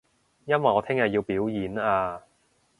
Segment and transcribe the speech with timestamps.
[0.45, 2.23] 因為我聽日要表演啊